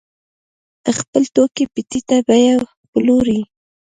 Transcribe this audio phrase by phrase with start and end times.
[0.97, 2.55] خپل توکي په ټیټه بیه
[2.91, 3.39] پلوري.